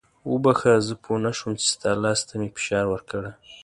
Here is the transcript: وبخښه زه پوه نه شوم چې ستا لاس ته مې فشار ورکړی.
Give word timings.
وبخښه 0.31 0.73
زه 0.87 0.93
پوه 1.03 1.17
نه 1.25 1.31
شوم 1.37 1.51
چې 1.59 1.65
ستا 1.73 1.91
لاس 2.03 2.19
ته 2.27 2.33
مې 2.39 2.47
فشار 2.55 2.85
ورکړی. 2.89 3.31